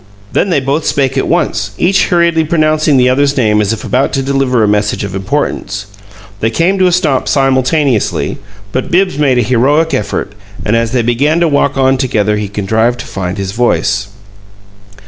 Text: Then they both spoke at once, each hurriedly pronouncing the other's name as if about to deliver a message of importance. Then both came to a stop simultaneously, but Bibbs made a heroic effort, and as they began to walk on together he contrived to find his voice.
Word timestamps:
Then 0.31 0.49
they 0.49 0.59
both 0.59 0.87
spoke 0.87 1.15
at 1.15 1.27
once, 1.27 1.73
each 1.77 2.07
hurriedly 2.07 2.43
pronouncing 2.43 2.97
the 2.97 3.07
other's 3.07 3.37
name 3.37 3.61
as 3.61 3.71
if 3.71 3.83
about 3.83 4.13
to 4.13 4.23
deliver 4.23 4.63
a 4.63 4.67
message 4.67 5.03
of 5.03 5.13
importance. 5.13 5.85
Then 6.39 6.49
both 6.49 6.57
came 6.57 6.79
to 6.79 6.87
a 6.87 6.91
stop 6.91 7.27
simultaneously, 7.27 8.39
but 8.71 8.89
Bibbs 8.89 9.19
made 9.19 9.37
a 9.37 9.43
heroic 9.43 9.93
effort, 9.93 10.33
and 10.65 10.75
as 10.75 10.91
they 10.91 11.03
began 11.03 11.39
to 11.41 11.47
walk 11.47 11.77
on 11.77 11.99
together 11.99 12.37
he 12.37 12.47
contrived 12.49 12.99
to 13.01 13.05
find 13.05 13.37
his 13.37 13.51
voice. 13.51 14.07